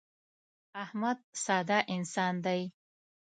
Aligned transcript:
احمد 0.83 1.17
ساده 1.43 1.79
انسان 1.95 2.35
دی. 2.45 2.61